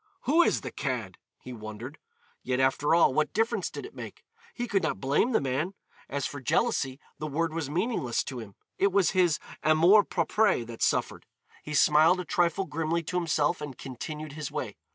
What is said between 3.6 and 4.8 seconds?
did it make? He